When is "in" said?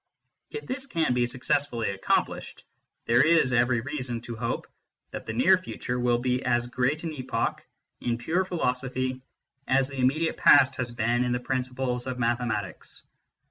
7.99-8.17, 11.23-11.33